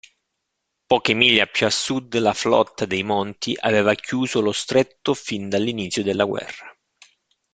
[0.87, 6.01] Poche miglia più a sud la flotta dei Monti aveva chiuso lo stretto fin dall'inizio
[6.01, 6.75] della guerra.